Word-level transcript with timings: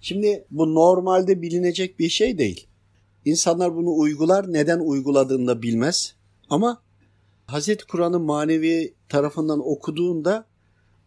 Şimdi 0.00 0.44
bu 0.50 0.74
normalde 0.74 1.42
bilinecek 1.42 1.98
bir 1.98 2.08
şey 2.08 2.38
değil. 2.38 2.66
İnsanlar 3.24 3.76
bunu 3.76 3.96
uygular, 3.96 4.52
neden 4.52 4.78
uyguladığını 4.78 5.46
da 5.46 5.62
bilmez. 5.62 6.14
Ama 6.50 6.82
Hazreti 7.46 7.86
Kur'an'ın 7.86 8.22
manevi 8.22 8.94
tarafından 9.08 9.68
okuduğunda 9.68 10.46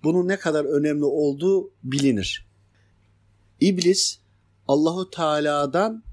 bunun 0.04 0.28
ne 0.28 0.40
kadar 0.40 0.66
önemli 0.66 1.06
olduğu 1.06 1.72
bilinir. 1.84 2.48
İblis 3.60 4.20
Allahu 4.68 5.10
Teala'dan 5.10 6.04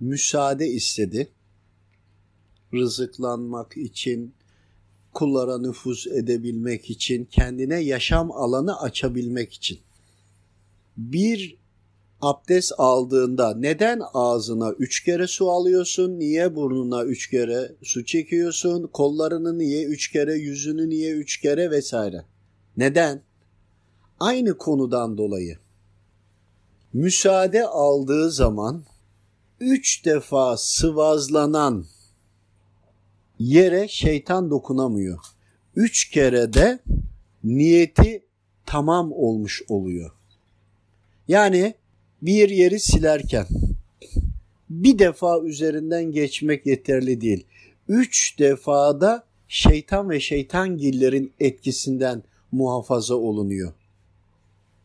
müsaade 0.00 0.68
istedi. 0.68 1.28
Rızıklanmak 2.74 3.76
için, 3.76 4.34
kullara 5.12 5.58
nüfuz 5.58 6.06
edebilmek 6.06 6.90
için, 6.90 7.24
kendine 7.24 7.80
yaşam 7.80 8.32
alanı 8.32 8.80
açabilmek 8.80 9.52
için. 9.52 9.78
Bir 10.96 11.59
abdest 12.22 12.72
aldığında 12.78 13.54
neden 13.54 14.02
ağzına 14.14 14.72
üç 14.72 15.04
kere 15.04 15.26
su 15.26 15.50
alıyorsun? 15.50 16.18
Niye 16.18 16.56
burnuna 16.56 17.04
üç 17.04 17.30
kere 17.30 17.72
su 17.82 18.04
çekiyorsun? 18.04 18.90
Kollarını 18.92 19.58
niye 19.58 19.84
üç 19.84 20.12
kere? 20.12 20.34
Yüzünü 20.34 20.88
niye 20.88 21.12
üç 21.12 21.40
kere? 21.40 21.70
Vesaire. 21.70 22.24
Neden? 22.76 23.22
Aynı 24.20 24.58
konudan 24.58 25.18
dolayı. 25.18 25.58
Müsaade 26.92 27.66
aldığı 27.66 28.30
zaman 28.30 28.84
üç 29.60 30.04
defa 30.04 30.56
sıvazlanan 30.56 31.86
yere 33.38 33.88
şeytan 33.88 34.50
dokunamıyor. 34.50 35.18
Üç 35.76 36.10
kere 36.10 36.52
de 36.52 36.78
niyeti 37.44 38.24
tamam 38.66 39.12
olmuş 39.12 39.62
oluyor. 39.68 40.10
Yani 41.28 41.74
bir 42.22 42.48
yeri 42.48 42.80
silerken 42.80 43.46
bir 44.70 44.98
defa 44.98 45.40
üzerinden 45.40 46.12
geçmek 46.12 46.66
yeterli 46.66 47.20
değil. 47.20 47.44
Üç 47.88 48.38
defada 48.38 49.24
şeytan 49.48 50.10
ve 50.10 50.20
şeytan 50.20 50.76
gillerin 50.76 51.32
etkisinden 51.40 52.22
muhafaza 52.52 53.14
olunuyor. 53.14 53.72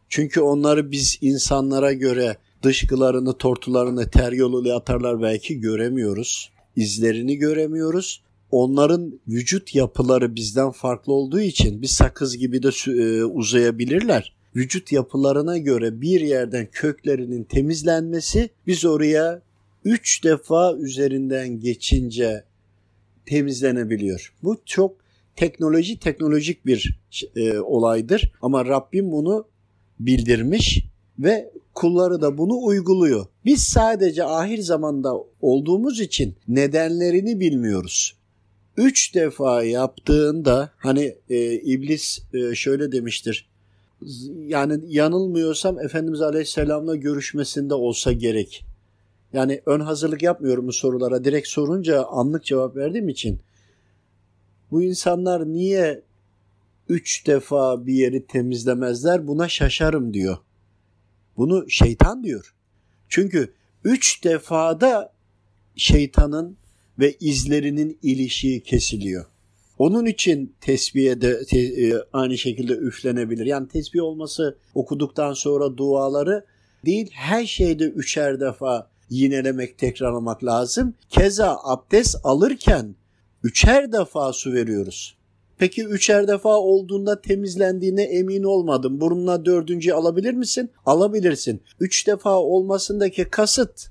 Çünkü 0.09 0.41
onları 0.41 0.91
biz 0.91 1.17
insanlara 1.21 1.93
göre 1.93 2.37
dışkılarını, 2.63 3.37
tortularını 3.37 4.09
ter 4.09 4.31
yoluyla 4.31 4.77
atarlar 4.77 5.21
belki 5.21 5.59
göremiyoruz. 5.59 6.51
İzlerini 6.75 7.35
göremiyoruz. 7.35 8.21
Onların 8.51 9.19
vücut 9.27 9.75
yapıları 9.75 10.35
bizden 10.35 10.71
farklı 10.71 11.13
olduğu 11.13 11.39
için 11.39 11.81
bir 11.81 11.87
sakız 11.87 12.37
gibi 12.37 12.63
de 12.63 12.69
e, 12.87 13.23
uzayabilirler. 13.23 14.34
Vücut 14.55 14.91
yapılarına 14.91 15.57
göre 15.57 16.01
bir 16.01 16.21
yerden 16.21 16.67
köklerinin 16.71 17.43
temizlenmesi 17.43 18.49
biz 18.67 18.85
oraya 18.85 19.41
üç 19.85 20.23
defa 20.23 20.73
üzerinden 20.77 21.59
geçince 21.59 22.43
temizlenebiliyor. 23.25 24.33
Bu 24.43 24.57
çok 24.65 24.95
teknoloji 25.35 25.99
teknolojik 25.99 26.65
bir 26.65 26.99
e, 27.35 27.59
olaydır 27.59 28.31
ama 28.41 28.65
Rabbim 28.65 29.11
bunu 29.11 29.47
bildirmiş 29.99 30.85
ve 31.19 31.51
kulları 31.73 32.21
da 32.21 32.37
bunu 32.37 32.63
uyguluyor. 32.63 33.25
Biz 33.45 33.63
sadece 33.63 34.23
ahir 34.23 34.57
zamanda 34.57 35.13
olduğumuz 35.41 35.99
için 35.99 36.35
nedenlerini 36.47 37.39
bilmiyoruz. 37.39 38.15
Üç 38.77 39.15
defa 39.15 39.63
yaptığında 39.63 40.71
hani 40.77 41.15
e, 41.29 41.53
iblis 41.53 42.19
e, 42.33 42.55
şöyle 42.55 42.91
demiştir. 42.91 43.49
Yani 44.37 44.79
yanılmıyorsam 44.87 45.79
Efendimiz 45.79 46.21
Aleyhisselam'la 46.21 46.95
görüşmesinde 46.95 47.73
olsa 47.73 48.11
gerek. 48.11 48.65
Yani 49.33 49.61
ön 49.65 49.79
hazırlık 49.79 50.21
yapmıyorum 50.21 50.67
bu 50.67 50.73
sorulara. 50.73 51.23
Direkt 51.23 51.47
sorunca 51.47 52.03
anlık 52.03 52.45
cevap 52.45 52.75
verdiğim 52.75 53.09
için. 53.09 53.39
Bu 54.71 54.83
insanlar 54.83 55.53
niye 55.53 56.01
üç 56.89 57.27
defa 57.27 57.85
bir 57.85 57.93
yeri 57.93 58.27
temizlemezler 58.27 59.27
buna 59.27 59.49
şaşarım 59.49 60.13
diyor. 60.13 60.37
Bunu 61.37 61.69
şeytan 61.69 62.23
diyor. 62.23 62.55
Çünkü 63.09 63.53
üç 63.83 64.23
defada 64.23 65.13
şeytanın 65.75 66.57
ve 66.99 67.13
izlerinin 67.19 67.99
ilişiği 68.03 68.63
kesiliyor. 68.63 69.25
Onun 69.79 70.05
için 70.05 70.55
tesbihe 70.61 71.21
de 71.21 71.45
te, 71.45 71.59
e, 71.59 71.93
aynı 72.13 72.37
şekilde 72.37 72.73
üflenebilir. 72.73 73.45
Yani 73.45 73.67
tesbih 73.67 74.03
olması 74.03 74.57
okuduktan 74.75 75.33
sonra 75.33 75.77
duaları 75.77 76.45
değil 76.85 77.09
her 77.13 77.45
şeyde 77.45 77.83
üçer 77.83 78.39
defa 78.39 78.89
yinelemek, 79.09 79.77
tekrarlamak 79.77 80.43
lazım. 80.43 80.93
Keza 81.09 81.57
abdest 81.63 82.15
alırken 82.23 82.95
üçer 83.43 83.91
defa 83.91 84.33
su 84.33 84.53
veriyoruz. 84.53 85.17
Peki 85.57 85.83
üçer 85.83 86.27
defa 86.27 86.49
olduğunda 86.49 87.21
temizlendiğine 87.21 88.03
emin 88.03 88.43
olmadım. 88.43 89.01
Burnuna 89.01 89.45
dördüncü 89.45 89.91
alabilir 89.91 90.33
misin? 90.33 90.69
Alabilirsin. 90.85 91.61
Üç 91.79 92.07
defa 92.07 92.39
olmasındaki 92.39 93.25
kasıt 93.25 93.87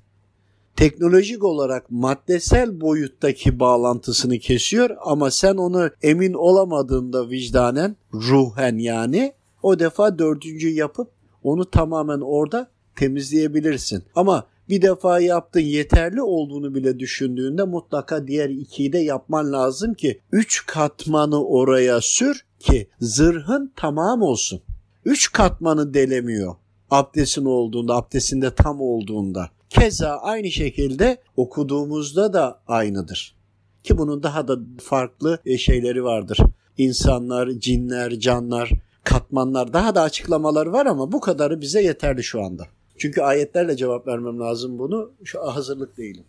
teknolojik 0.76 1.44
olarak 1.44 1.90
maddesel 1.90 2.80
boyuttaki 2.80 3.60
bağlantısını 3.60 4.38
kesiyor 4.38 4.90
ama 5.04 5.30
sen 5.30 5.54
onu 5.54 5.90
emin 6.02 6.32
olamadığında 6.32 7.30
vicdanen, 7.30 7.96
ruhen 8.14 8.78
yani 8.78 9.32
o 9.62 9.78
defa 9.78 10.18
dördüncü 10.18 10.68
yapıp 10.68 11.10
onu 11.42 11.70
tamamen 11.70 12.20
orada 12.20 12.70
temizleyebilirsin. 12.96 14.04
Ama 14.14 14.46
bir 14.68 14.82
defa 14.82 15.20
yaptın 15.20 15.60
yeterli 15.60 16.22
olduğunu 16.22 16.74
bile 16.74 16.98
düşündüğünde 16.98 17.62
mutlaka 17.62 18.26
diğer 18.26 18.50
ikiyi 18.50 18.92
de 18.92 18.98
yapman 18.98 19.52
lazım 19.52 19.94
ki 19.94 20.20
üç 20.32 20.66
katmanı 20.66 21.44
oraya 21.46 22.00
sür 22.00 22.44
ki 22.60 22.88
zırhın 23.00 23.72
tamam 23.76 24.22
olsun. 24.22 24.60
Üç 25.04 25.32
katmanı 25.32 25.94
delemiyor 25.94 26.54
abdestin 26.90 27.44
olduğunda, 27.44 27.96
abdestinde 27.96 28.54
tam 28.54 28.80
olduğunda. 28.80 29.50
Keza 29.74 30.16
aynı 30.16 30.50
şekilde 30.50 31.18
okuduğumuzda 31.36 32.32
da 32.32 32.60
aynıdır. 32.66 33.36
Ki 33.82 33.98
bunun 33.98 34.22
daha 34.22 34.48
da 34.48 34.58
farklı 34.82 35.38
e, 35.46 35.58
şeyleri 35.58 36.04
vardır. 36.04 36.38
İnsanlar, 36.78 37.48
cinler, 37.48 38.10
canlar, 38.10 38.70
katmanlar 39.04 39.72
daha 39.72 39.94
da 39.94 40.02
açıklamalar 40.02 40.66
var 40.66 40.86
ama 40.86 41.12
bu 41.12 41.20
kadarı 41.20 41.60
bize 41.60 41.82
yeterli 41.82 42.22
şu 42.22 42.42
anda. 42.42 42.66
Çünkü 42.98 43.22
ayetlerle 43.22 43.76
cevap 43.76 44.06
vermem 44.06 44.40
lazım 44.40 44.78
bunu. 44.78 45.12
Şu 45.24 45.40
hazırlık 45.40 45.96
değilim. 45.96 46.24